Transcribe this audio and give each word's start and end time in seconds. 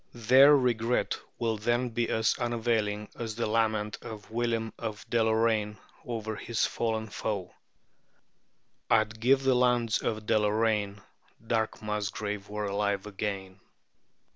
Their 0.15 0.57
regret 0.57 1.19
will 1.37 1.57
then 1.57 1.89
be 1.89 2.09
as 2.09 2.33
unavailing 2.39 3.07
as 3.19 3.35
the 3.35 3.45
lament 3.45 3.99
of 4.01 4.31
William 4.31 4.73
of 4.79 5.07
Deloraine 5.11 5.77
over 6.03 6.35
his 6.37 6.65
fallen 6.65 7.05
foe 7.05 7.53
"I'd 8.89 9.19
give 9.19 9.43
the 9.43 9.53
lands 9.53 10.01
of 10.01 10.25
Deloraine 10.25 11.01
Dark 11.45 11.83
Musgrave 11.83 12.49
were 12.49 12.65
alive 12.65 13.05
again." 13.05 13.59